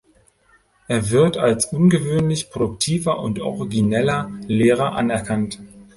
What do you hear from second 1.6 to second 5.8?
ungewöhnlich produktiver und origineller Lehrer anerkannt.